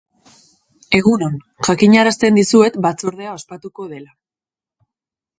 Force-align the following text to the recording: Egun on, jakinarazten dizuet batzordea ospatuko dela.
Egun 0.99 1.25
on, 1.25 1.35
jakinarazten 1.67 2.39
dizuet 2.39 2.79
batzordea 2.85 3.35
ospatuko 3.41 3.85
dela. 3.93 4.15